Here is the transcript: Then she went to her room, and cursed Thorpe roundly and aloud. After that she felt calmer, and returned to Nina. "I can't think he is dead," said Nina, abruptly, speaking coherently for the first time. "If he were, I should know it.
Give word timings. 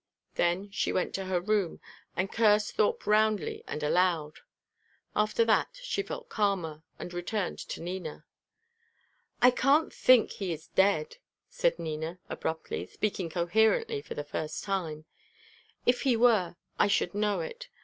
Then 0.33 0.71
she 0.71 0.91
went 0.91 1.13
to 1.13 1.25
her 1.25 1.39
room, 1.39 1.79
and 2.15 2.31
cursed 2.31 2.73
Thorpe 2.73 3.05
roundly 3.05 3.63
and 3.67 3.83
aloud. 3.83 4.39
After 5.15 5.45
that 5.45 5.79
she 5.83 6.01
felt 6.01 6.27
calmer, 6.27 6.81
and 6.97 7.13
returned 7.13 7.59
to 7.59 7.83
Nina. 7.83 8.25
"I 9.43 9.51
can't 9.51 9.93
think 9.93 10.31
he 10.31 10.51
is 10.53 10.65
dead," 10.69 11.17
said 11.51 11.77
Nina, 11.77 12.17
abruptly, 12.29 12.87
speaking 12.87 13.29
coherently 13.29 14.01
for 14.01 14.15
the 14.15 14.23
first 14.23 14.63
time. 14.63 15.05
"If 15.85 16.01
he 16.01 16.17
were, 16.17 16.55
I 16.79 16.87
should 16.87 17.13
know 17.13 17.41
it. 17.41 17.69